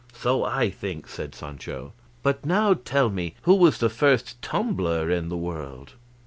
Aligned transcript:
"So 0.15 0.43
I 0.43 0.71
think," 0.71 1.07
said 1.07 1.35
Sancho; 1.35 1.93
"but 2.23 2.43
now 2.43 2.73
tell 2.73 3.11
me, 3.11 3.35
who 3.43 3.53
was 3.53 3.77
the 3.77 3.87
first 3.87 4.41
tumbler 4.41 5.11
in 5.11 5.29
the 5.29 5.37
world?" 5.37 5.93